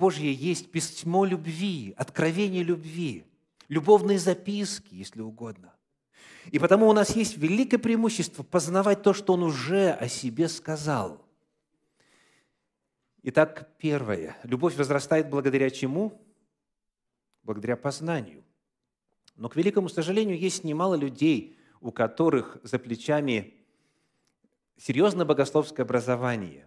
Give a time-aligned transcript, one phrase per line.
[0.00, 3.24] Божье есть письмо любви, откровение любви,
[3.68, 5.74] любовные записки, если угодно.
[6.50, 11.24] И потому у нас есть великое преимущество познавать то, что Он уже о себе сказал.
[13.22, 14.38] Итак, первое.
[14.42, 16.18] Любовь возрастает благодаря чему?
[17.42, 18.42] Благодаря познанию.
[19.36, 23.54] Но, к великому сожалению, есть немало людей, у которых за плечами
[24.78, 26.66] серьезное богословское образование.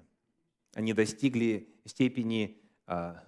[0.75, 2.62] Они достигли степени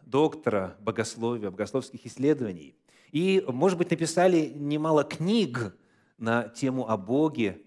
[0.06, 2.76] доктора богословия, богословских исследований.
[3.12, 5.76] И, может быть, написали немало книг
[6.18, 7.62] на тему о Боге,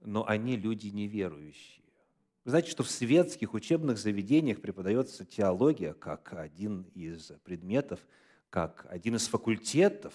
[0.00, 1.84] но они люди неверующие.
[2.44, 8.00] Вы знаете, что в светских учебных заведениях преподается теология как один из предметов,
[8.50, 10.14] как один из факультетов.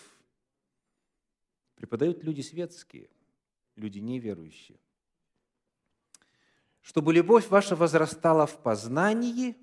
[1.76, 3.10] Преподают люди светские,
[3.76, 4.80] люди неверующие.
[6.82, 9.56] Чтобы любовь ваша возрастала в познании,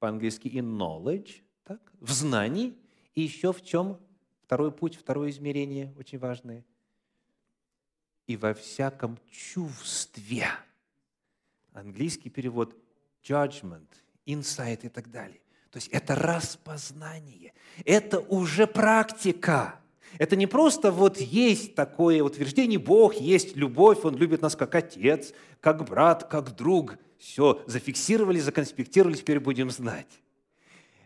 [0.00, 2.76] по-английски in knowledge, так, в знании,
[3.14, 3.98] и еще в чем
[4.42, 6.64] второй путь, второе измерение, очень важное,
[8.26, 10.48] и во всяком чувстве.
[11.72, 12.76] Английский перевод
[13.22, 13.86] judgment,
[14.26, 15.40] insight и так далее.
[15.70, 17.52] То есть это распознание,
[17.84, 19.76] это уже практика.
[20.18, 25.32] Это не просто вот есть такое утверждение, Бог есть любовь, Он любит нас как отец,
[25.60, 26.98] как брат, как друг.
[27.20, 30.22] Все, зафиксировали, законспектировали, теперь будем знать.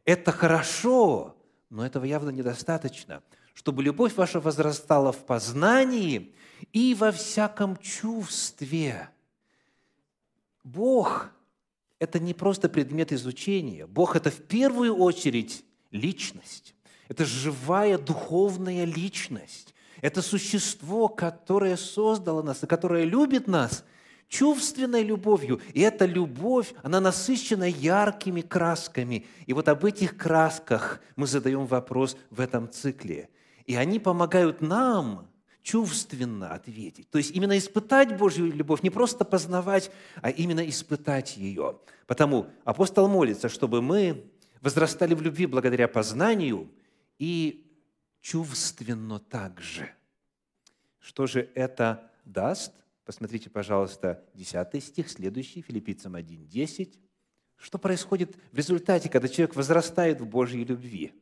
[0.04, 1.36] Это хорошо,
[1.70, 3.20] но этого явно недостаточно.
[3.52, 6.32] Чтобы любовь ваша возрастала в познании
[6.72, 9.08] и во всяком чувстве.
[10.62, 11.30] Бог–
[11.98, 13.84] это не просто предмет изучения.
[13.88, 16.76] Бог– это в первую очередь личность.
[17.08, 19.74] Это живая духовная личность.
[20.00, 23.84] Это существо, которое создало нас и которое любит нас
[24.34, 25.60] чувственной любовью.
[25.74, 29.26] И эта любовь, она насыщена яркими красками.
[29.46, 33.28] И вот об этих красках мы задаем вопрос в этом цикле.
[33.64, 35.28] И они помогают нам
[35.62, 37.08] чувственно ответить.
[37.10, 41.78] То есть именно испытать Божью любовь, не просто познавать, а именно испытать ее.
[42.08, 46.68] Потому апостол молится, чтобы мы возрастали в любви благодаря познанию
[47.20, 47.70] и
[48.20, 49.90] чувственно также.
[50.98, 52.72] Что же это даст?
[53.04, 56.98] Посмотрите, пожалуйста, 10 стих, следующий, Филиппийцам 1, 10.
[57.56, 61.12] Что происходит в результате, когда человек возрастает в Божьей любви?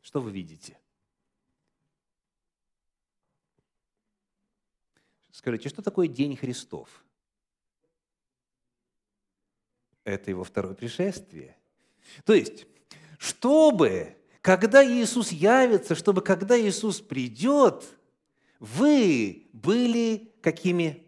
[0.00, 0.78] Что вы видите?
[5.30, 7.04] Скажите, что такое День Христов?
[10.04, 11.56] Это его второе пришествие.
[12.24, 12.66] То есть,
[13.18, 17.99] чтобы, когда Иисус явится, чтобы, когда Иисус придет,
[18.60, 21.04] вы были какими?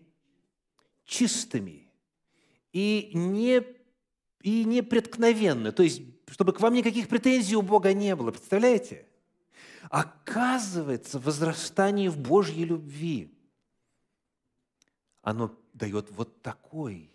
[1.05, 1.89] Чистыми
[2.73, 3.63] и не,
[4.41, 5.71] и непреткновенны.
[5.71, 8.31] То есть, чтобы к вам никаких претензий у Бога не было.
[8.33, 9.07] Представляете?
[9.91, 13.31] Оказывается, возрастание в Божьей любви–
[15.23, 17.11] оно дает вот такой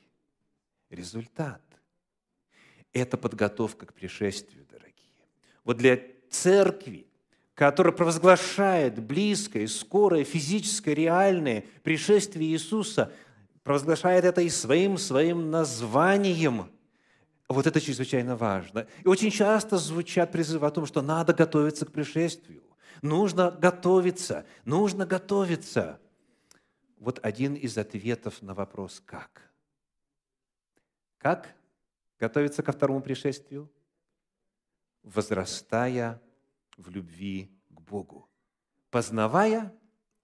[0.90, 1.62] результат.
[2.94, 5.12] Это подготовка к пришествию, дорогие.
[5.64, 7.07] Вот для церкви,
[7.58, 13.12] которая провозглашает близкое, скорое, физическое, реальное пришествие Иисуса,
[13.64, 16.70] провозглашает это и своим, своим названием.
[17.50, 18.86] Вот это чрезвычайно важно.
[19.04, 22.62] И очень часто звучат призывы о том, что надо готовиться к пришествию.
[23.02, 26.00] Нужно готовиться, нужно готовиться–
[27.00, 29.44] вот один из ответов на вопрос «как?».
[31.20, 31.56] Как
[32.20, 33.70] готовиться ко второму пришествию?
[35.04, 36.22] Возрастая
[36.78, 38.30] в любви к Богу,
[38.90, 39.74] познавая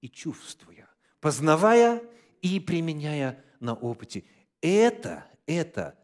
[0.02, 0.88] и чувствуя,
[1.20, 2.02] познавая
[2.42, 4.24] и применяя на опыте.
[4.62, 6.00] Это, это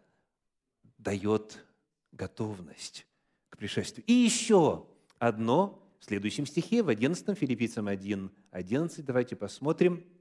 [0.98, 1.66] дает
[2.12, 3.08] готовность
[3.50, 4.04] к пришествию.
[4.06, 4.86] И еще
[5.18, 10.04] одно в следующем стихе, в 11 Филиппийцам 1, 11, давайте посмотрим–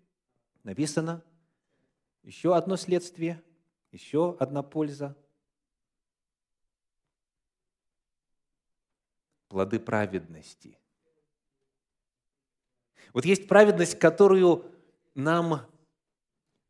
[0.68, 1.24] написано
[2.22, 3.42] еще одно следствие,
[3.90, 5.16] еще одна польза.
[9.48, 10.78] Плоды праведности.
[13.12, 14.70] Вот есть праведность, которую
[15.14, 15.66] нам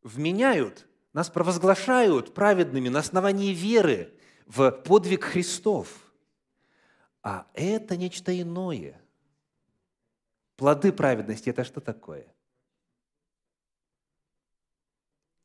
[0.03, 4.15] вменяют, нас провозглашают праведными на основании веры
[4.47, 6.13] в подвиг Христов.
[7.23, 9.01] А это нечто иное.
[10.57, 12.33] Плоды праведности– это что такое?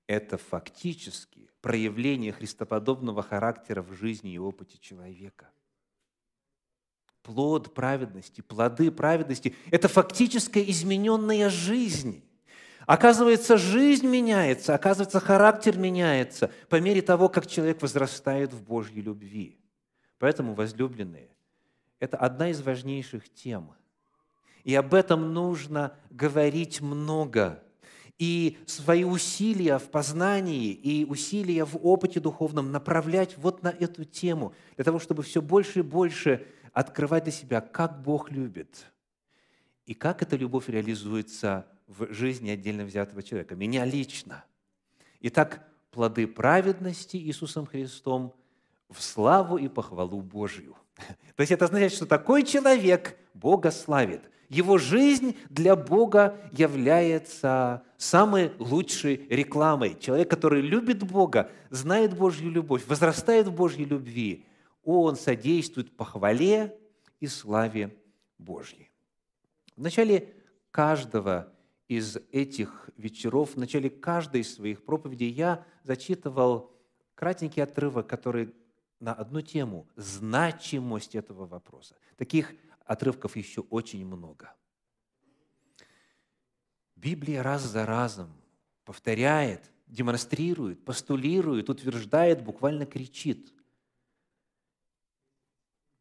[0.08, 5.50] это фактически проявление христоподобного характера в жизни и опыте человека.
[7.24, 12.22] Плод праведности, плоды праведности– это фактическая измененная жизнь.
[12.86, 19.58] Оказывается, жизнь меняется, оказывается, характер меняется по мере того, как человек возрастает в Божьей любви.
[20.20, 21.30] Поэтому, возлюбленные,
[22.00, 23.72] это одна из важнейших тем.
[24.66, 27.64] И об этом нужно говорить много.
[28.20, 34.54] И свои усилия в познании и усилия в опыте духовном направлять вот на эту тему,
[34.76, 38.86] для того, чтобы все больше и больше открывать для себя, как Бог любит,
[39.86, 44.44] и как эта любовь реализуется в жизни отдельно взятого человека, меня лично.
[45.22, 48.34] Итак, плоды праведности Иисусом Христом
[48.90, 50.76] в славу и похвалу Божью.
[51.36, 54.30] То есть это означает, что такой человек Бога славит.
[54.50, 59.98] Его жизнь для Бога является самой лучшей рекламой.
[60.00, 64.46] Человек, который любит Бога, знает Божью любовь, возрастает в Божьей любви,
[64.84, 66.78] он содействует похвале
[67.20, 67.98] и славе
[68.38, 68.92] Божьей.
[69.76, 70.34] В начале
[70.72, 71.54] каждого
[71.88, 76.72] из этих вечеров, в начале каждой из своих проповедей я зачитывал
[77.16, 78.54] кратенький отрывок, который
[79.00, 81.96] на одну тему– значимость этого вопроса.
[82.16, 82.54] Таких
[82.86, 84.54] отрывков еще очень много.
[86.96, 88.34] Библия раз за разом
[88.86, 93.54] повторяет, демонстрирует, постулирует, утверждает, буквально кричит.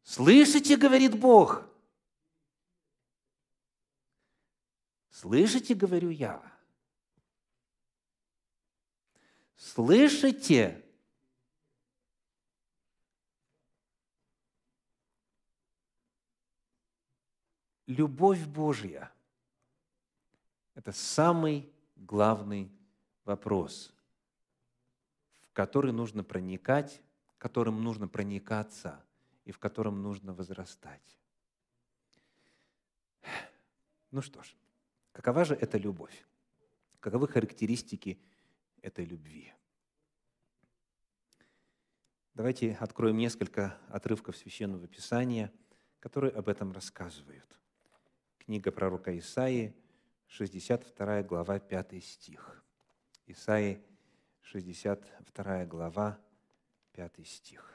[0.03, 1.65] «Слышите,— говорит Бог,—
[5.09, 6.43] Слышите, говорю я?
[9.55, 10.83] Слышите?
[17.87, 19.09] Любовь Божья–
[20.75, 22.69] это самый главный
[23.23, 23.93] вопрос,
[25.39, 27.01] в который нужно проникать,
[27.37, 29.01] которым нужно проникаться
[29.45, 31.17] и в котором нужно возрастать.
[34.11, 34.55] Ну что ж,
[35.13, 36.25] Какова же эта любовь?
[36.99, 38.19] Каковы характеристики
[38.81, 39.53] этой любви?
[42.33, 45.53] Давайте откроем несколько отрывков Священного Писания,
[45.99, 47.45] которые об этом рассказывают.
[48.39, 49.75] Книга пророка Исаии,
[50.25, 52.63] 62 глава, 5 стих.
[53.27, 53.83] Исаии,
[54.41, 56.19] 62 глава,
[56.93, 57.72] 5 стих.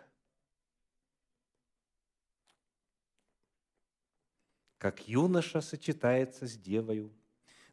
[4.78, 7.12] «Как юноша сочетается с девою,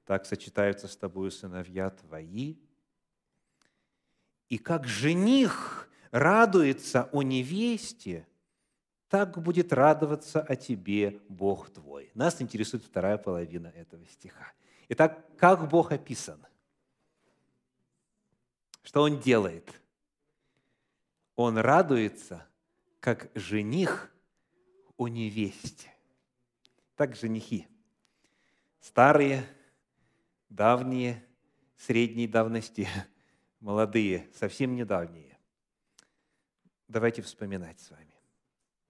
[0.05, 2.55] так сочетаются с тобою сыновья твои.
[4.49, 8.27] И как жених радуется о невесте,
[9.09, 12.11] так будет радоваться о тебе Бог твой.
[12.13, 14.51] Нас интересует вторая половина этого стиха.
[14.89, 16.45] Итак, как Бог описан?
[18.83, 19.81] Что Он делает?
[21.35, 22.45] Он радуется,
[22.99, 24.11] как жених
[24.97, 25.94] о невесте.
[26.95, 27.67] Так женихи.
[28.79, 29.45] Старые
[30.49, 31.25] давние,
[31.75, 32.87] средней давности,
[33.59, 35.37] молодые, совсем недавние.
[36.87, 38.13] Давайте вспоминать с вами.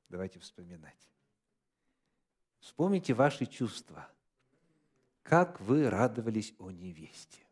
[0.09, 1.09] Давайте вспоминать.
[2.59, 4.07] Вспомните ваши чувства.
[5.23, 7.47] Как вы радовались о невесте,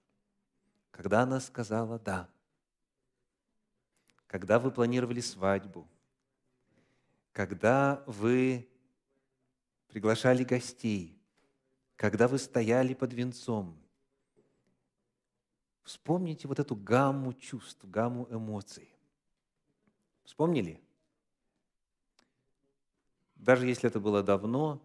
[0.91, 2.29] когда она сказала «да»,
[4.27, 5.87] когда вы планировали свадьбу,
[7.31, 8.67] когда вы
[9.93, 11.15] приглашали гостей,
[11.95, 13.79] когда вы стояли под венцом,
[15.83, 18.89] Вспомните вот эту гамму чувств, гамму эмоций.
[20.23, 20.81] Вспомнили?
[23.35, 24.81] Даже если это было давно,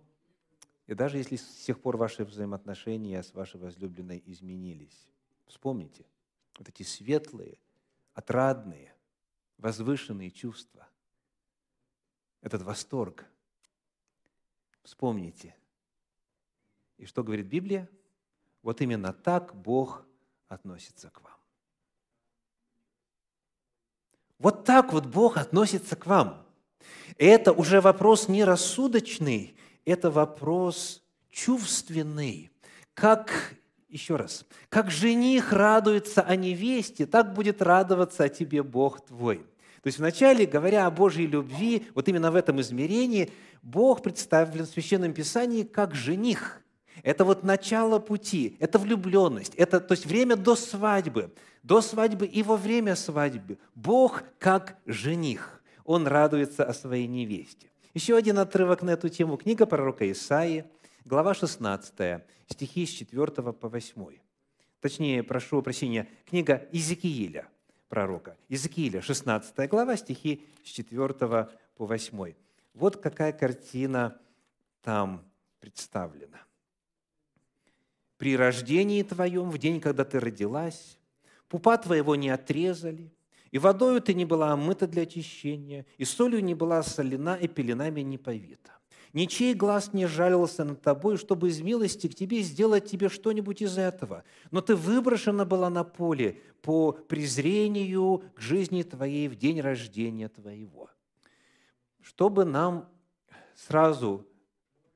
[0.88, 5.09] и даже если с тех пор ваши взаимоотношения с вашей возлюбленной изменились,
[5.47, 6.05] вспомните
[6.59, 7.59] вот эти светлые,
[8.12, 8.93] отрадные,
[9.57, 10.88] возвышенные чувства,
[12.43, 13.25] этот восторг.
[14.88, 15.54] Вспомните.
[16.97, 17.90] И что говорит Библия?
[18.62, 20.07] Вот именно так Бог
[20.49, 21.37] относится к вам.
[24.38, 26.42] Вот так вот Бог относится к вам.
[27.18, 29.54] Это уже вопрос не рассудочный,
[29.85, 32.50] это вопрос чувственный.
[32.95, 33.57] Как,
[33.90, 39.45] еще раз, как жених радуется о невесте, так будет радоваться о тебе Бог твой.
[39.83, 43.30] То есть вначале, говоря о Божьей любви, вот именно в этом измерении,
[43.62, 46.62] Бог представлен в Священном Писании как жених–
[47.03, 52.43] это вот начало пути, это влюбленность, это то есть время до свадьбы, до свадьбы и
[52.43, 53.59] во время свадьбы.
[53.75, 57.71] Бог как жених, Он радуется о своей невесте.
[57.95, 59.37] Еще один отрывок на эту тему.
[59.37, 60.65] Книга пророка Исаии,
[61.05, 64.19] глава 16, стихи с 4 по 8.
[64.81, 67.49] Точнее, прошу прощения, книга Иезекииля,
[67.88, 68.37] пророка.
[68.49, 72.35] Иезекииля, 16 глава, стихи с 4 по 8.
[72.75, 74.21] Вот какая картина
[74.83, 75.25] там
[75.61, 76.39] представлена.
[78.17, 80.99] при рождении твоем, в день, когда ты родилась,
[81.49, 83.13] пупа твоего не отрезали,
[83.51, 88.01] и водою ты не была омыта для очищения, и солью не была солена, и пеленами
[88.01, 88.73] не повита.
[89.15, 93.79] Ничей глаз не жалился над тобой, чтобы из милости к тебе сделать тебе что-нибудь из
[93.79, 94.25] этого.
[94.51, 100.91] Но ты выброшена была на поле по презрению к жизни твоей в день рождения твоего.
[102.09, 102.91] Чтобы нам
[103.55, 104.27] сразу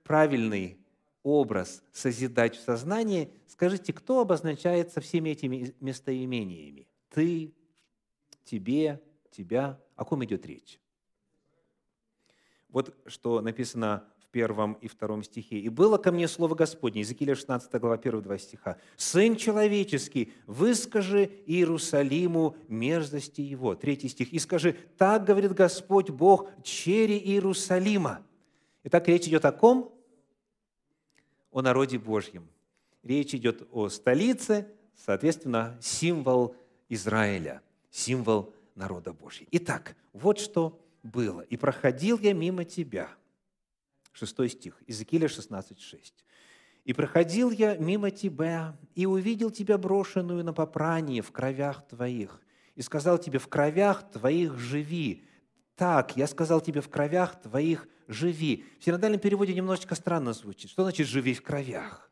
[0.02, 0.78] правильный
[1.22, 6.88] образ созидать в сознании, скажите, кто обозначается всеми этими местоимениями?
[7.10, 7.54] Ты,
[8.44, 9.78] тебе, тебя.
[9.94, 10.80] О ком идет речь?
[12.70, 15.58] Вот что написано первом и втором стихе.
[15.58, 22.56] «И было ко мне слово Господне», Иезекииля 16 глава, 1-2 стиха, «Сын человеческий, выскажи Иерусалиму
[22.66, 23.74] мерзости его».
[23.74, 24.32] Третий стих.
[24.32, 28.26] «И скажи, так говорит Господь Бог, чери Иерусалима».
[28.84, 29.94] Итак, речь идет о ком?
[31.52, 32.48] О народе Божьем.
[33.02, 36.56] Речь идет о столице, соответственно, символ
[36.88, 39.48] Израиля, символ народа Божьего.
[39.52, 41.42] Итак, вот что было.
[41.42, 43.08] «И проходил я мимо тебя».
[44.12, 46.14] Шестой стих, Иезекииля 16, 6.
[46.84, 52.40] «И проходил я мимо тебя, и увидел тебя брошенную на попрание в кровях твоих,
[52.74, 55.24] и сказал тебе, в кровях твоих живи.
[55.76, 58.64] Так, я сказал тебе, в кровях твоих живи».
[58.80, 60.70] В синодальном переводе немножечко странно звучит.
[60.70, 62.10] Что значит «живи в кровях»?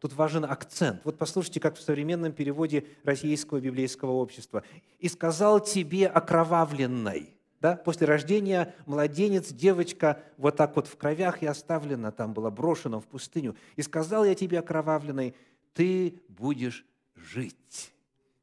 [0.00, 1.04] Тут важен акцент.
[1.04, 4.62] Вот послушайте, как в современном переводе Российского библейского общества.
[5.00, 7.37] «И сказал тебе окровавленной».
[7.60, 7.74] Да?
[7.76, 13.06] После рождения младенец, девочка вот так вот в кровях и оставлена, там была брошена в
[13.06, 13.56] пустыню.
[13.76, 15.34] «И сказал я тебе, окровавленной,
[15.72, 17.92] ты будешь жить».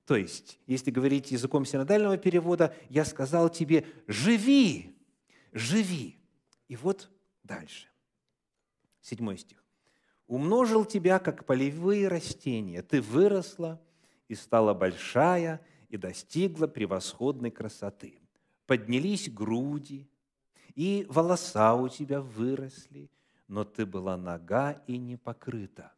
[0.06, 4.96] То есть, если говорить языком синодального перевода, я сказал тебе, живи,
[5.52, 6.20] живи.
[6.68, 7.10] И вот
[7.44, 7.88] дальше.
[9.02, 9.64] Седьмой стих.
[10.28, 13.80] «Умножил тебя, как полевые растения, ты выросла
[14.28, 18.25] и стала большая, и достигла превосходной красоты»
[18.66, 20.10] поднялись груди,
[20.76, 23.10] и волоса у тебя выросли,
[23.48, 25.94] но ты была нога и не покрыта.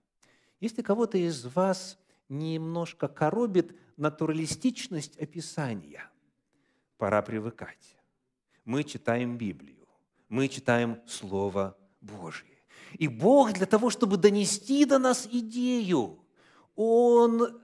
[0.60, 1.98] Если кого-то из вас
[2.30, 6.10] немножко коробит натуралистичность описания,
[6.98, 7.98] пора привыкать.
[8.66, 9.88] Мы читаем Библию,
[10.30, 12.58] мы читаем Слово Божье.
[12.94, 16.24] И Бог для того, чтобы донести до нас идею,
[16.76, 17.62] Он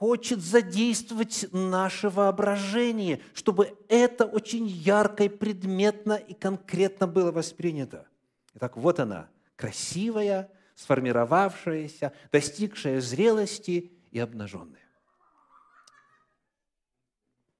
[0.00, 8.08] хочет задействовать наше воображение, чтобы это очень ярко и предметно и конкретно было воспринято.
[8.54, 14.88] Итак, вот она, красивая, сформировавшаяся, достигшая зрелости и обнаженная.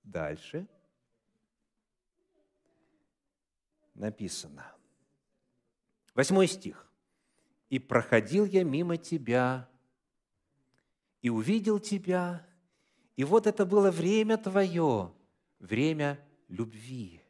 [0.02, 0.66] Дальше
[3.92, 4.64] написано.
[6.14, 6.90] Восьмой стих.
[7.68, 9.69] «И проходил я мимо тебя,
[11.22, 12.46] и увидел тебя,
[13.16, 15.12] и вот это было время твое,
[15.58, 17.22] время любви.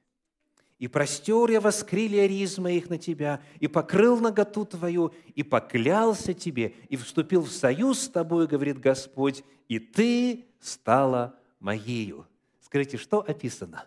[0.78, 6.68] И простер я воскрили риз моих на тебя, и покрыл наготу твою, и поклялся тебе,
[6.88, 12.26] и вступил в союз с тобой, говорит Господь, и ты стала моею.
[12.60, 13.86] Скажите, что описано?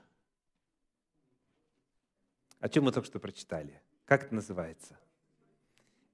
[2.59, 3.81] О чем мы только что прочитали?
[4.05, 4.99] Как это называется?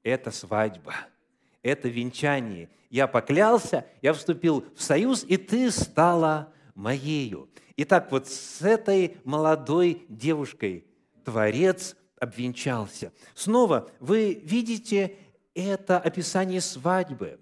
[0.03, 0.93] Это свадьба–
[1.63, 2.69] это венчание.
[2.89, 7.49] Я поклялся, я вступил в союз, и ты стала моею.
[7.77, 10.85] Итак, вот с этой молодой девушкой
[11.23, 13.13] Творец обвенчался.
[13.35, 15.15] Снова вы видите
[15.53, 17.39] это описание свадьбы.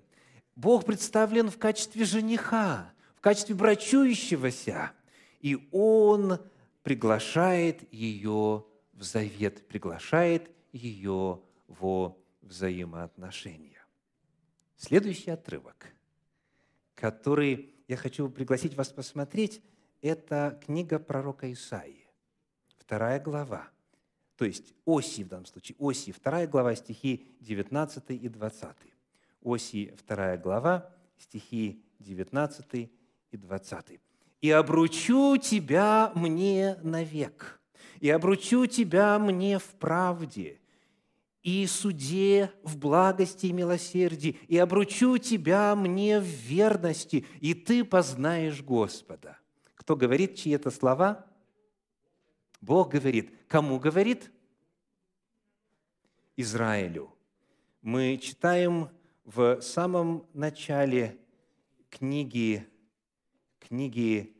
[0.55, 4.91] Бог представлен в качестве жениха, в качестве брачующегося,
[5.39, 6.39] и Он
[6.83, 13.76] приглашает ее в завет, приглашает ее во взаимоотношения.
[14.77, 15.88] Следующий отрывок,
[16.93, 19.63] который я хочу пригласить вас посмотреть,
[20.03, 22.07] это книга пророка Исаии,
[22.77, 23.67] вторая глава,
[24.36, 28.69] то есть Оси в данном случае, Оси, вторая глава, стихи 19 и 20.
[29.41, 32.91] Оси, вторая глава, стихи 19
[33.31, 34.00] и 20.
[34.41, 37.60] «И обручу тебя мне навек,
[38.00, 40.62] и обручу тебя мне в правде,
[41.48, 48.62] и суде в благости и милосердии, и обручу тебя мне в верности, и ты познаешь
[48.62, 49.38] Господа».
[49.75, 51.25] Кто говорит чьи это слова?
[52.60, 53.34] Бог говорит.
[53.48, 54.30] Кому говорит?
[56.36, 57.16] Израилю.
[57.82, 58.89] Мы читаем
[59.24, 61.18] в самом начале
[61.89, 62.68] книги,
[63.60, 64.36] книги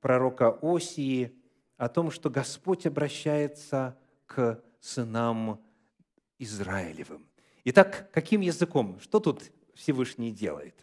[0.00, 1.32] пророка Осии
[1.76, 5.60] о том, что Господь обращается к сынам
[6.42, 7.24] Израилевым.
[7.64, 8.98] Итак, каким языком?
[9.00, 10.74] Что тут Всевышний делает?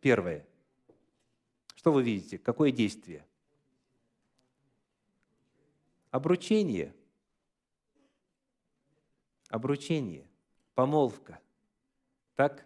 [0.00, 0.46] Первое.
[1.74, 2.38] Что вы видите?
[2.38, 3.26] Какое действие?
[6.10, 6.94] Обручение.
[9.48, 10.28] Обручение.
[10.74, 11.40] Помолвка.
[12.36, 12.64] Так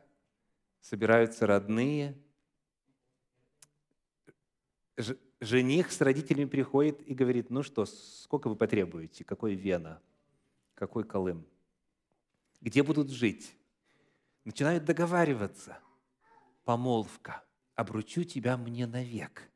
[0.81, 2.15] собираются родные.
[5.41, 9.25] Жених с родителями приходит и говорит, ну что, сколько вы потребуете?
[9.25, 10.03] Какой вена?
[10.75, 11.47] Какой колым?
[12.61, 13.55] Где будут жить?
[14.45, 15.79] Начинают договариваться.
[16.65, 17.45] Помолвка.
[17.75, 19.51] Обручу тебя мне навек.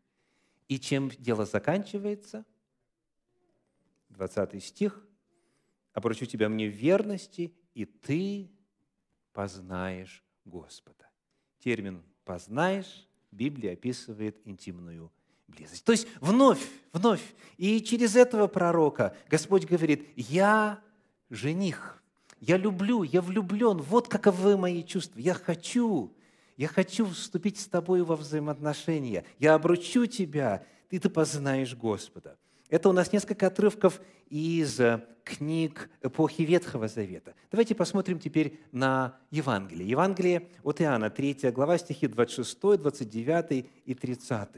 [0.69, 2.45] И чем дело заканчивается?
[4.11, 5.07] 20 стих.
[5.93, 8.51] «Обручу тебя мне в верности, и ты
[9.33, 11.11] познаешь Господа».
[11.59, 15.11] Термин «познаешь» Библия описывает интимную
[15.49, 15.85] близость.
[15.85, 17.23] То есть вновь, вновь.
[17.57, 20.83] И через этого пророка Господь говорит, «Я
[21.31, 22.02] жених,
[22.43, 26.13] я люблю, я влюблен, вот каковы мои чувства, я хочу,
[26.57, 32.37] я хочу вступить с тобой во взаимоотношения, я обручу тебя, и ты познаешь Господа».
[32.69, 37.35] Это у нас несколько отрывков из э, книг эпохи Ветхого Завета.
[37.51, 39.89] Давайте посмотрим теперь на Евангелие.
[39.89, 44.49] Евангелие от Иоанна, 3 глава, стихи 26, 29 и 30.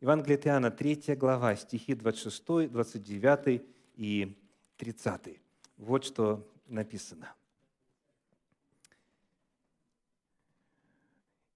[0.00, 3.62] Евангелие от Иоанна, 3 глава, стихи 26, 29
[3.96, 4.38] и
[4.78, 5.40] 30.
[5.76, 7.34] Вот что написано.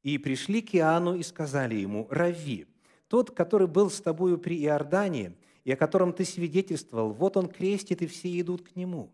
[0.03, 2.67] «И пришли к Иоанну и сказали ему, «Рави,
[3.09, 5.35] тот, который был с тобою при Иордане,
[5.65, 9.11] и о котором ты свидетельствовал, вот он крестит, и все идут к нему».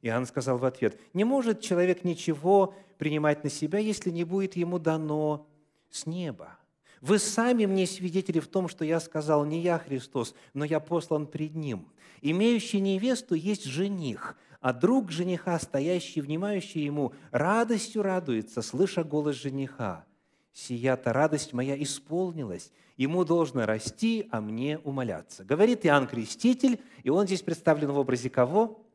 [0.00, 4.78] Иоанн сказал в ответ, «Не может человек ничего принимать на себя, если не будет ему
[4.78, 5.48] дано
[5.90, 6.56] с неба.
[7.00, 11.26] Вы сами мне свидетели в том, что я сказал, не я Христос, но я послан
[11.26, 11.88] пред Ним.
[12.20, 20.06] Имеющий невесту есть жених, а друг жениха, стоящий, внимающий ему, радостью радуется, слыша голос жениха.
[20.52, 25.44] Сия-то радость моя исполнилась, ему должно расти, а мне умоляться.
[25.44, 28.86] Говорит Иоанн Креститель, и он здесь представлен в образе кого?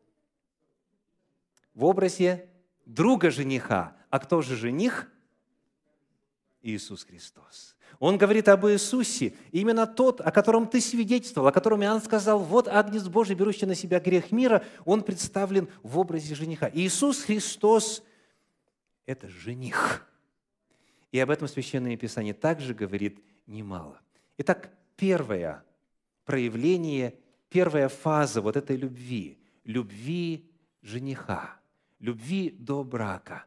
[1.74, 2.50] В образе
[2.86, 3.98] друга жениха.
[4.10, 5.12] А кто же жених?
[6.62, 7.76] Иисус Христос.
[8.00, 12.68] Он говорит об Иисусе, именно тот, о котором ты свидетельствовал, о котором Иоанн сказал, вот
[12.68, 16.70] Агнец Божий, берущий на себя грех мира, он представлен в образе жениха.
[16.74, 18.04] Иисус Христос–
[19.06, 20.08] это жених.
[21.12, 24.00] И об этом Священное Писание также говорит немало.
[24.38, 25.64] Итак, первое
[26.26, 27.16] проявление,
[27.50, 30.52] первая фаза вот этой любви, любви
[30.84, 31.60] жениха,
[32.00, 33.46] любви до брака.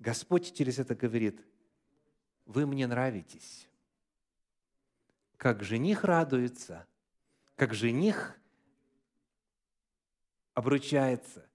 [0.00, 1.40] Господь через это говорит,
[2.44, 3.67] вы мне нравитесь.
[5.38, 6.86] Как жених радуется,
[7.54, 8.36] как жених
[10.52, 11.48] обручается,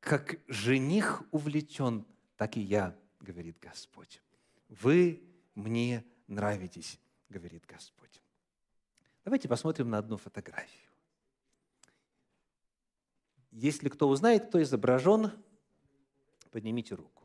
[0.00, 4.22] как жених увлечен, так и я, говорит Господь.
[4.68, 5.22] Вы
[5.54, 8.22] мне нравитесь, говорит Господь.
[9.24, 10.90] Давайте посмотрим на одну фотографию.
[13.50, 15.30] Если кто узнает, кто изображен,
[16.50, 17.15] поднимите руку.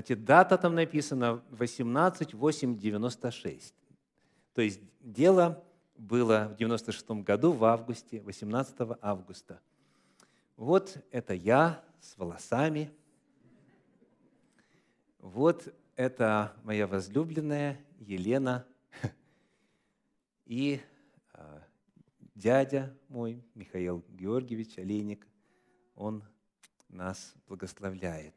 [0.00, 3.74] Значит, дата там написана 18.8.96.
[4.54, 5.62] То есть дело
[5.94, 9.60] было в 96 году в августе, 18 августа.
[10.56, 12.90] Вот это я с волосами.
[15.18, 18.64] Вот это моя возлюбленная Елена
[20.46, 20.80] и
[21.34, 21.62] а,
[22.34, 25.26] дядя мой Михаил Георгиевич Олейник.
[25.94, 26.24] Он
[26.88, 28.34] нас благословляет.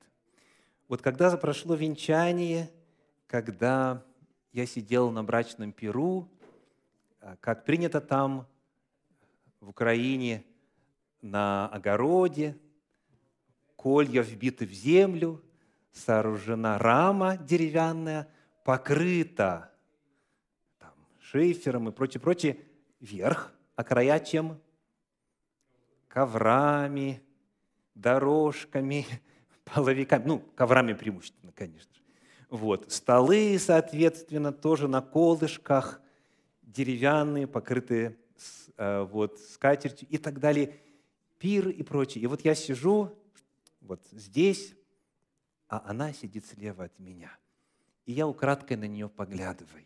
[0.94, 2.70] Вот когда прошло венчание,
[3.26, 4.06] когда
[4.52, 6.30] я сидел на брачном перу,
[7.20, 8.46] а, как принято там,
[9.60, 10.46] в Украине,
[11.20, 12.56] на огороде,
[13.76, 15.44] колья вбиты в землю,
[15.94, 18.32] сооружена рама деревянная,
[18.64, 19.74] покрыта
[20.78, 22.60] там, шифером и прочее, прочее,
[23.00, 24.62] верх, а края чем?
[26.08, 27.24] Коврами,
[27.96, 29.08] дорожками,
[29.74, 32.02] половиками, ну, коврами преимущественно, конечно же.
[32.50, 32.92] Вот.
[32.92, 36.02] Столы, соответственно, тоже на колышках,
[36.62, 38.18] деревянные, покрытые
[38.78, 40.78] э, вот, скатертью и так далее,
[41.40, 42.24] пир и прочее.
[42.24, 43.18] И вот я сижу
[43.82, 44.76] вот здесь,
[45.68, 47.32] а она сидит слева от меня.
[48.06, 49.86] И я украдкой на нее поглядываю.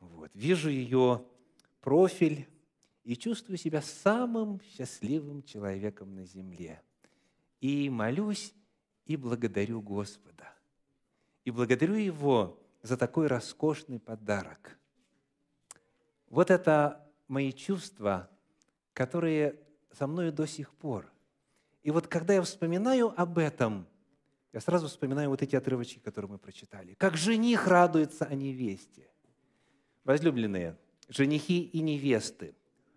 [0.00, 0.30] Вот.
[0.34, 1.24] Вижу ее
[1.80, 2.48] профиль
[3.04, 6.82] и чувствую себя самым счастливым человеком на земле.
[7.60, 8.54] И молюсь,
[9.04, 10.52] и благодарю Господа.
[11.44, 14.78] И благодарю Его за такой роскошный подарок–
[16.30, 18.30] вот это мои чувства,
[18.92, 19.58] которые
[19.92, 21.10] со мной до сих пор.
[21.82, 23.86] И вот когда я вспоминаю об этом,
[24.52, 26.94] я сразу вспоминаю вот эти отрывочки, которые мы прочитали.
[26.94, 29.08] Как жених радуется о невесте.
[30.04, 30.76] Возлюбленные,
[31.08, 32.54] женихи и невесты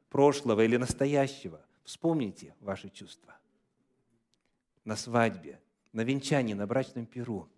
[0.09, 3.37] прошлого или настоящего, вспомните ваши чувства.
[4.83, 5.59] На свадьбе,
[5.93, 7.49] на венчании, на брачном перу.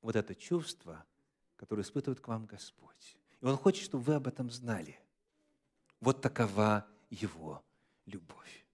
[0.00, 1.04] Вот это чувство,
[1.56, 3.16] которое испытывает к вам Господь.
[3.40, 4.98] И Он хочет, чтобы вы об этом знали.
[6.00, 7.62] Вот такова Его
[8.06, 8.64] любовь.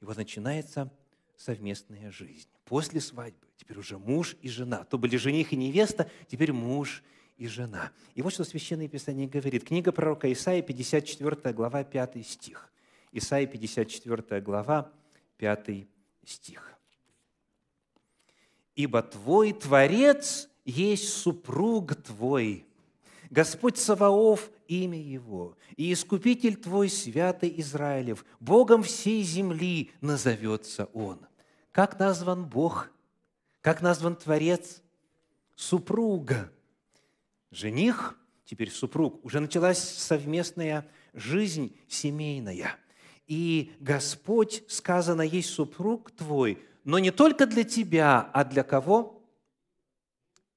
[0.00, 0.92] И вот начинается
[1.36, 2.48] совместная жизнь.
[2.64, 4.84] После свадьбы теперь уже муж и жена.
[4.84, 7.02] То были жених и невеста, теперь муж
[7.36, 7.92] и жена.
[8.14, 9.64] И вот что Священное Писание говорит.
[9.64, 12.72] Книга пророка Исаия, 54 глава, 5 стих.
[13.12, 14.90] Исаия, 54 глава,
[15.38, 15.86] 5
[16.24, 16.78] стих.
[18.74, 22.66] «Ибо Твой Творец есть супруг Твой,
[23.30, 31.20] Господь Саваоф– имя Его, и Искупитель Твой, святый Израилев, Богом всей земли назовется Он.
[31.72, 32.90] Как назван Бог?
[33.60, 34.82] Как назван Творец?
[35.54, 36.50] Супруга.
[37.50, 39.24] Жених, теперь супруг.
[39.24, 42.76] Уже началась совместная жизнь семейная.
[43.26, 49.22] И Господь, сказано, есть супруг твой, но не только для тебя, а для кого?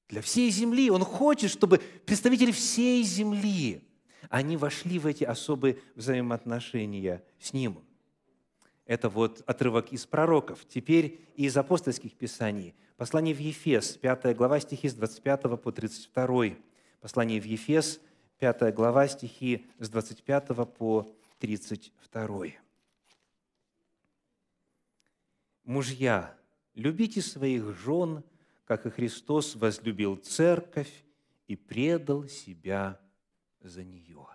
[0.10, 0.90] для всей земли.
[0.90, 3.82] Он хочет, чтобы представители всей земли,
[4.30, 7.84] они вошли в эти особые взаимоотношения с Ним.
[8.86, 10.66] Это вот отрывок из пророков.
[10.68, 12.76] Теперь из апостольских писаний.
[12.98, 16.56] Послание в Ефес, 5 глава, стихи с 25 по 32.
[17.02, 18.00] Послание в Ефес,
[18.40, 20.48] 5 глава, стихи с 25
[20.78, 22.48] по 32.
[25.64, 26.38] Мужья,
[26.74, 28.24] любите своих жен–
[28.66, 30.92] как и Христос возлюбил церковь
[31.48, 33.00] и предал себя
[33.62, 34.28] за нее.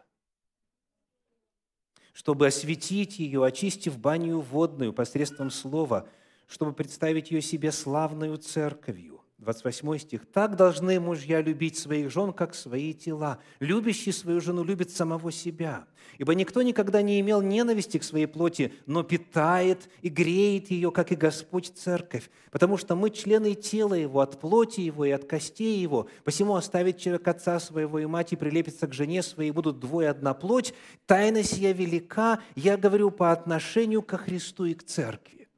[2.12, 6.08] Чтобы осветить ее, очистив баню водную посредством слова,
[6.46, 10.26] чтобы представить ее себе славную церковью, 28 стих.
[10.32, 13.38] «Так должны мужья любить своих жен, как свои тела.
[13.58, 15.86] Любящий свою жену любит самого себя.
[16.18, 21.10] Ибо никто никогда не имел ненависти к своей плоти, но питает и греет ее, как
[21.10, 22.30] и Господь Церковь.
[22.50, 26.08] Потому что мы члены тела Его, от плоти Его и от костей Его.
[26.22, 30.34] Посему оставит человек отца своего и мать и прилепится к жене своей, будут двое одна
[30.34, 30.74] плоть.
[31.06, 35.48] Тайна сия велика, я говорю по отношению ко Христу и к Церкви».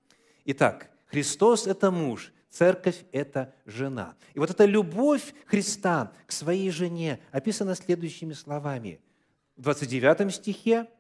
[0.44, 4.14] Итак, Христос– это муж– Церковь– это жена.
[4.34, 9.00] И вот эта любовь Христа к своей жене описана следующими словами.
[9.56, 10.90] В 29 стихе,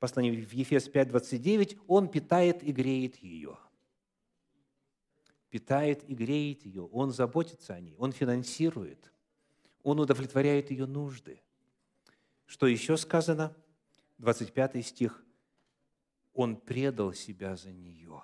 [0.00, 3.56] послание в Ефес 5, 29, он питает и греет ее.
[5.48, 9.10] Питает и греет ее, он заботится о ней, он финансирует,
[9.82, 11.40] он удовлетворяет ее нужды.
[12.44, 13.56] Что еще сказано?
[14.18, 15.24] 25 стих.
[16.34, 18.22] Он предал себя за нее.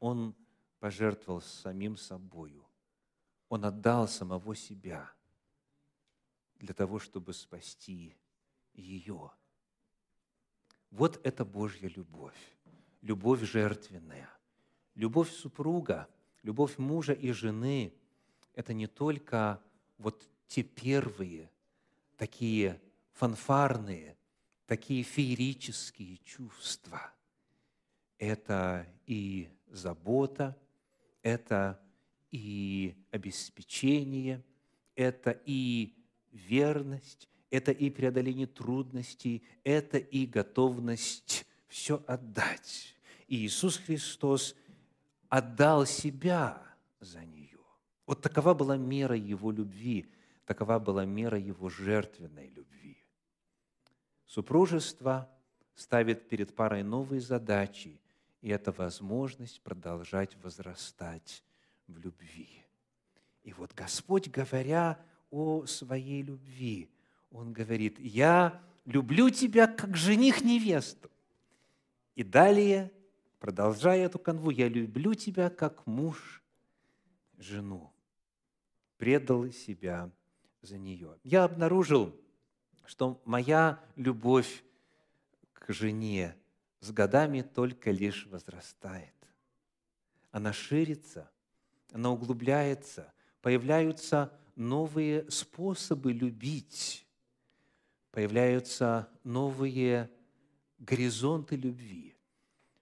[0.00, 0.34] Он
[0.84, 2.62] пожертвовал самим собою.
[3.48, 5.10] Он отдал самого себя
[6.56, 8.14] для того, чтобы спасти
[8.74, 9.30] ее.
[10.90, 12.36] Вот это Божья любовь,
[13.00, 14.28] любовь жертвенная.
[14.94, 16.06] Любовь супруга,
[16.42, 17.94] любовь мужа и жены–
[18.54, 19.62] это не только
[19.96, 21.50] вот те первые,
[22.18, 22.78] такие
[23.12, 24.18] фанфарные,
[24.66, 27.10] такие феерические чувства.
[28.18, 30.58] Это и забота,
[31.24, 31.80] это
[32.30, 34.44] и обеспечение,
[34.94, 35.96] это и
[36.30, 42.94] верность, это и преодоление трудностей, это и готовность все отдать.
[43.26, 44.54] И Иисус Христос
[45.28, 46.62] отдал себя
[47.00, 47.58] за нее.
[48.06, 50.12] Вот такова была мера Его любви,
[50.44, 52.98] такова была мера Его жертвенной любви.
[54.26, 55.30] Супружество
[55.74, 57.98] ставит перед парой новые задачи,
[58.44, 61.42] и это возможность продолжать возрастать
[61.86, 62.62] в любви.
[63.42, 66.90] И вот Господь, говоря о своей любви,
[67.30, 71.10] Он говорит, «Я люблю тебя, как жених невесту».
[72.16, 72.92] И далее,
[73.38, 76.42] продолжая эту канву, «Я люблю тебя, как муж
[77.38, 77.94] жену».
[78.98, 80.10] Предал себя
[80.60, 81.16] за нее.
[81.22, 82.14] Я обнаружил,
[82.84, 84.62] что моя любовь
[85.54, 86.36] к жене
[86.84, 89.14] с годами только лишь возрастает.
[90.30, 91.30] Она ширится,
[91.92, 97.06] она углубляется, появляются новые способы любить,
[98.10, 100.10] появляются новые
[100.78, 102.16] горизонты любви.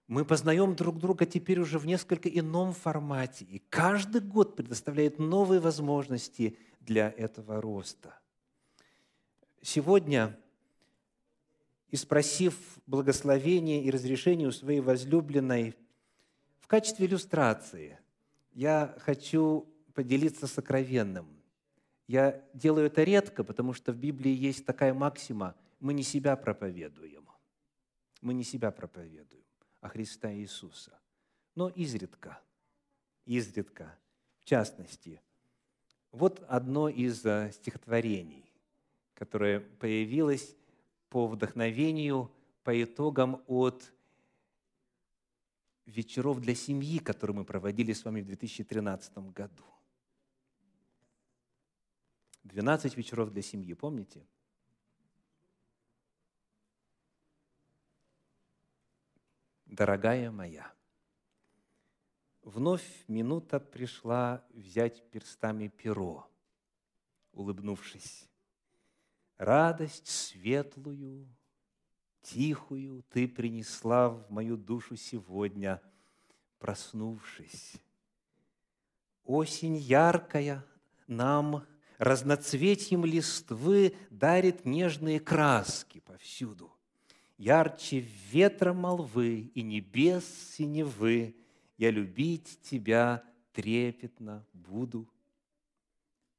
[0.07, 5.61] Мы познаем друг друга теперь уже в несколько ином формате, и каждый год предоставляет новые
[5.61, 8.19] возможности для этого роста.
[9.61, 10.37] Сегодня
[11.93, 12.55] и спросив
[12.87, 15.75] благословения и разрешения у своей возлюбленной,
[16.59, 17.99] в качестве иллюстрации
[18.51, 21.27] я хочу поделиться сокровенным.
[22.07, 27.27] Я делаю это редко, потому что в Библии есть такая максима– мы не себя проповедуем.
[28.21, 29.43] Мы не себя проповедуем,
[29.81, 30.97] а Христа Иисуса.
[31.55, 32.39] Но изредка,
[33.25, 33.93] изредка,
[34.39, 35.21] в частности,
[36.13, 38.49] вот одно из э, стихотворений,
[39.13, 40.55] которое появилось
[41.13, 42.31] по вдохновению,
[42.63, 43.93] по итогам от
[45.85, 49.63] вечеров для семьи, которые мы проводили с вами в 2013 году.
[52.45, 54.25] 12 вечеров для семьи, помните?
[59.67, 60.73] Дорогая моя,
[62.41, 66.27] вновь минута пришла взять перстами перо,
[67.33, 68.32] улыбнувшись.
[69.43, 71.27] Радость светлую,
[72.21, 75.81] тихую ты принесла в мою душу сегодня,
[76.59, 77.73] проснувшись.
[79.25, 80.65] Осень яркая
[81.07, 81.65] нам
[81.97, 86.71] разноцветием листвы дарит нежные краски повсюду.
[87.37, 87.99] Ярче
[88.31, 91.35] ветра молвы и небес синевы,
[91.75, 95.12] Я любить тебя трепетно буду.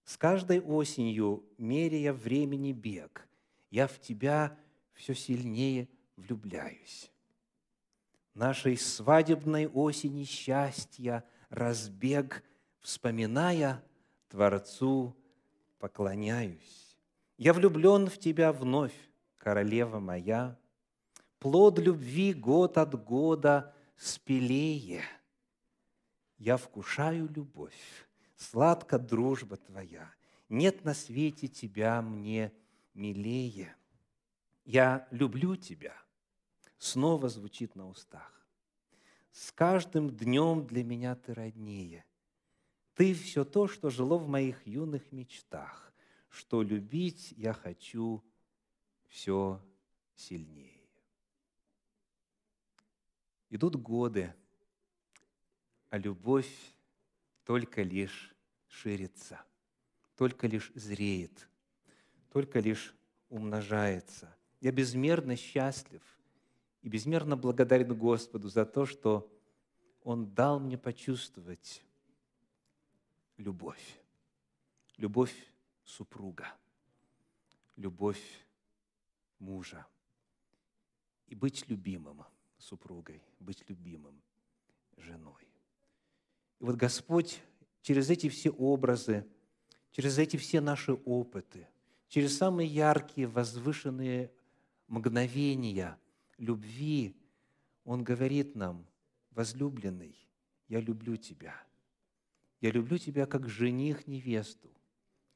[0.04, 3.26] С каждой осенью, меряя времени бег,
[3.70, 4.56] Я в тебя
[4.92, 7.10] все сильнее влюбляюсь.
[8.34, 12.44] Нашей свадебной осени счастья разбег,
[12.80, 13.82] Вспоминая,
[14.28, 15.16] Творцу
[15.78, 16.98] поклоняюсь.
[17.38, 18.94] Я влюблен в тебя вновь,
[19.36, 20.58] королева моя,
[21.38, 25.02] Плод любви год от года спелее.
[26.38, 30.12] Я вкушаю любовь, сладка дружба твоя,
[30.48, 32.52] Нет на свете тебя мне
[32.92, 33.74] милее.
[34.64, 35.94] Я люблю тебя,
[36.78, 38.46] снова звучит на устах.
[39.32, 42.04] С каждым днем для меня ты роднее.
[42.94, 45.92] Ты все то, что жило в моих юных мечтах,
[46.28, 48.22] что любить я хочу
[49.08, 49.60] все
[50.14, 50.88] сильнее.
[53.50, 54.34] Идут годы,
[55.90, 56.52] а любовь
[57.44, 58.34] только лишь
[58.68, 59.44] ширится,
[60.16, 61.48] только лишь зреет,
[62.30, 62.94] только лишь
[63.28, 64.34] умножается.
[64.60, 66.02] Я безмерно счастлив
[66.82, 69.30] и безмерно благодарен Господу за то, что
[70.02, 71.82] Он дал мне почувствовать
[73.36, 74.00] любовь.
[74.96, 75.34] Любовь
[75.82, 76.54] супруга,
[77.76, 78.22] любовь
[79.38, 79.86] мужа
[81.26, 82.24] и быть любимым
[82.58, 84.22] супругой, быть любимым
[84.96, 85.53] женой.
[86.60, 87.40] И вот Господь
[87.82, 89.26] через эти все образы,
[89.90, 91.68] через эти все наши опыты,
[92.08, 94.32] через самые яркие, возвышенные
[94.88, 95.98] мгновения
[96.38, 97.16] любви,
[97.84, 98.86] Он говорит нам,
[99.30, 100.16] возлюбленный,
[100.68, 101.54] я люблю тебя–
[102.64, 104.70] я люблю тебя как жених невесту,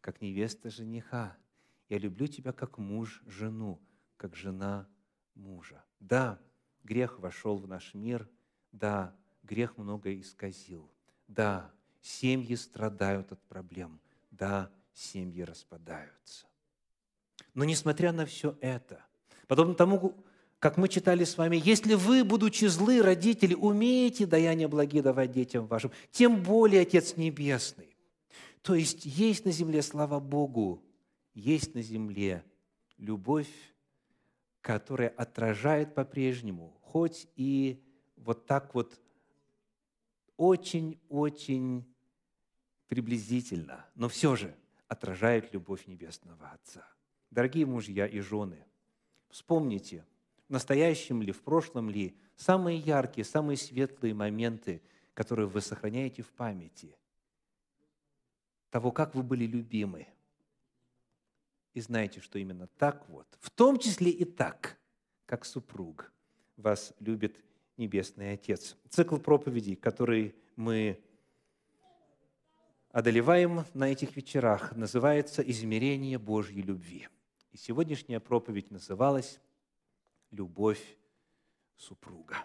[0.00, 1.36] как невеста жениха.
[1.90, 3.82] Я люблю тебя как муж жену,
[4.16, 4.88] как жена
[5.34, 5.84] мужа.
[6.00, 6.40] Да,
[6.84, 8.26] грех вошел в наш мир,
[8.72, 10.90] да, грех многое исказил.
[11.28, 14.00] Да, семьи страдают от проблем.
[14.30, 16.46] Да, семьи распадаются.
[17.54, 19.04] Но несмотря на все это,
[19.46, 20.14] подобно тому,
[20.58, 25.66] как мы читали с вами, если вы, будучи злы, родители, умеете даяние благие давать детям
[25.66, 27.96] вашим, тем более Отец Небесный.
[28.62, 30.82] То есть есть на земле, слава Богу,
[31.34, 32.44] есть на земле
[32.96, 33.48] любовь,
[34.60, 37.80] которая отражает по-прежнему, хоть и
[38.16, 38.98] вот так вот
[40.38, 41.84] очень-очень
[42.86, 46.88] приблизительно, но все же отражает любовь Небесного Отца.
[47.30, 48.64] Дорогие мужья и жены,
[49.28, 50.06] вспомните–
[50.48, 54.82] в настоящем ли, в прошлом ли, самые яркие, самые светлые моменты,
[55.14, 56.96] которые вы сохраняете в памяти,
[58.70, 60.08] того, как вы были любимы.
[61.74, 64.78] И знаете, что именно так вот, в том числе и так,
[65.26, 66.10] как супруг,
[66.56, 67.36] вас любит
[67.78, 68.76] Небесный Отец.
[68.90, 71.00] Цикл проповедей, который мы
[72.90, 77.08] одолеваем на этих вечерах, называется «Измерение Божьей любви».
[77.52, 79.40] И сегодняшняя проповедь называлась
[80.32, 80.82] любовь
[81.76, 82.44] супруга.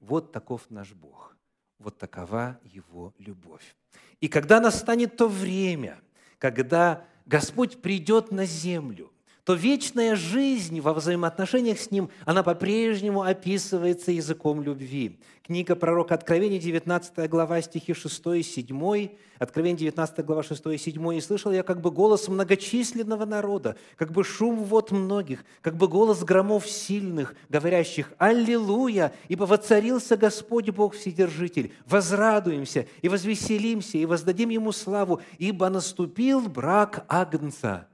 [0.00, 1.36] Вот таков наш Бог,
[1.78, 3.76] вот такова Его любовь.
[4.20, 6.00] И когда настанет то время,
[6.38, 9.12] когда Господь придет на землю,
[9.48, 15.18] то вечная жизнь во взаимоотношениях с Ним, она по-прежнему описывается языком любви.
[15.42, 19.08] Книга пророка Откровения, 19 глава, стихи 6 и 7,
[19.38, 24.12] Откровение 19 глава, 6 и 7, «И слышал я как бы голос многочисленного народа, как
[24.12, 29.14] бы шум вод многих, как бы голос громов сильных, говорящих «Аллилуйя!
[29.28, 31.72] Ибо воцарился Господь Бог Вседержитель!
[31.86, 37.88] Возрадуемся и возвеселимся, и воздадим Ему славу, ибо наступил брак Агнца»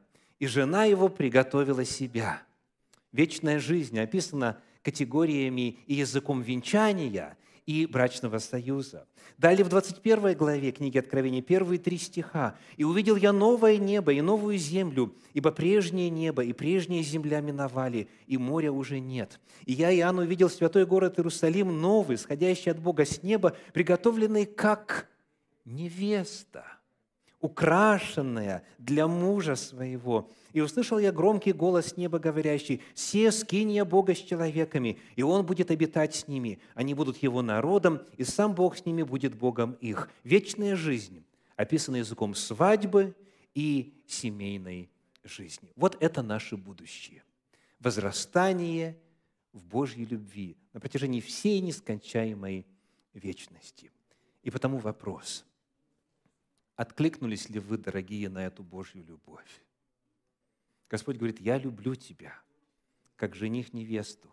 [0.45, 2.43] и жена его приготовила себя.
[3.13, 9.07] Вечная жизнь описана категориями и языком венчания и брачного союза.
[9.39, 12.59] Далее в 21 главе книги Откровения, первые три стиха.
[12.77, 18.09] «И увидел я новое небо и новую землю, ибо прежнее небо и прежняя земля миновали,
[18.27, 19.41] и моря уже нет.
[19.65, 25.09] И я, Иоанн, увидел святой город Иерусалим, новый, сходящий от Бога с неба, приготовленный как
[25.65, 26.67] невеста,
[27.45, 30.31] украшенная для мужа своего.
[30.55, 35.71] И услышал я громкий голос неба, говорящий, «Се скиния Бога с человеками, и Он будет
[35.71, 36.59] обитать с ними.
[36.75, 40.09] Они будут Его народом, и сам Бог с ними будет Богом их».
[40.25, 41.23] Вечная жизнь,
[41.55, 43.15] описана языком свадьбы
[43.55, 44.89] и семейной
[45.23, 45.71] жизни.
[45.77, 47.25] Вот это наше будущее.
[47.79, 48.97] Возрастание
[49.53, 52.67] в Божьей любви на протяжении всей нескончаемой
[53.13, 53.91] вечности.
[54.43, 55.45] И потому вопрос–
[56.77, 59.63] Откликнулись ли вы, дорогие, на эту Божью любовь?
[60.91, 62.35] Господь говорит, я люблю тебя,
[63.17, 64.29] как жених невесту.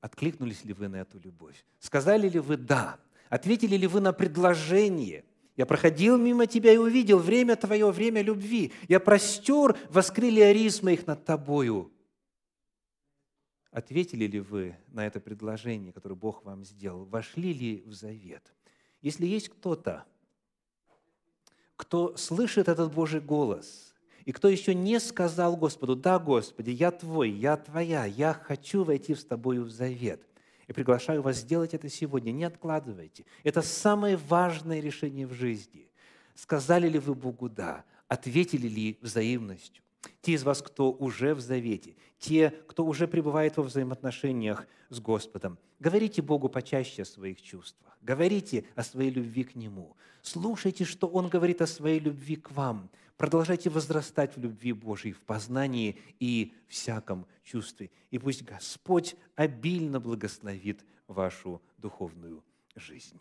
[0.00, 1.64] Откликнулись ли вы на эту любовь?
[1.78, 2.98] Сказали ли вы «да»?
[3.28, 5.24] Ответили ли вы на предложение?
[5.56, 8.72] Я проходил мимо тебя и увидел время твое, время любви.
[8.88, 11.92] Я простер воскрылиарис моих над тобою.
[13.70, 17.04] Ответили ли вы на это предложение, которое Бог вам сделал?
[17.06, 18.52] Вошли ли в завет?
[19.00, 20.04] Если есть кто-то,
[21.82, 23.92] кто слышит этот Божий голос,
[24.24, 29.16] и кто еще не сказал Господу, да, Господи, я Твой, я Твоя, я хочу войти
[29.16, 30.22] с Тобою в завет.
[30.68, 33.24] И приглашаю вас сделать это сегодня, не откладывайте.
[33.42, 35.88] Это самое важное решение в жизни.
[36.36, 39.82] Сказали ли вы Богу «да», ответили ли взаимностью?
[40.20, 45.58] Те из вас, кто уже в завете, те, кто уже пребывает во взаимоотношениях с Господом,
[45.80, 51.28] говорите Богу почаще о своих чувствах, говорите о своей любви к Нему, слушайте, что Он
[51.28, 57.26] говорит о своей любви к вам, продолжайте возрастать в любви Божьей, в познании и всяком
[57.44, 57.90] чувстве.
[58.10, 62.42] И пусть Господь обильно благословит вашу духовную
[62.74, 63.20] жизнь.